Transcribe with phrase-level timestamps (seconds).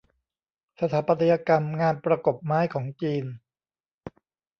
[0.79, 3.25] สถาปัตยกรรมงานประกบไม้ของจีน